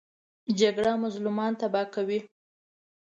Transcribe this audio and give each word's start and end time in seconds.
جګړه 0.59 0.91
مظلومان 1.03 1.51
تباه 1.61 1.87
کوي 1.95 2.19